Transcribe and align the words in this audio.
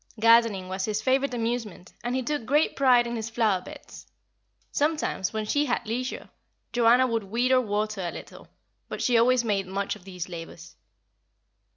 Gardening 0.19 0.67
was 0.67 0.85
his 0.85 0.99
favourite 0.99 1.35
amusement, 1.35 1.93
and 2.03 2.15
he 2.15 2.23
took 2.23 2.43
great 2.43 2.75
pride 2.75 3.05
in 3.05 3.15
his 3.15 3.29
flower 3.29 3.61
beds. 3.61 4.07
Sometimes, 4.71 5.31
when 5.31 5.45
she 5.45 5.67
had 5.67 5.85
leisure, 5.87 6.31
Joanna 6.73 7.05
would 7.05 7.25
weed 7.25 7.51
or 7.51 7.61
water 7.61 8.01
a 8.01 8.09
little; 8.11 8.47
but 8.89 9.03
she 9.03 9.15
always 9.15 9.43
made 9.43 9.67
much 9.67 9.95
of 9.95 10.03
these 10.03 10.27
labours. 10.27 10.75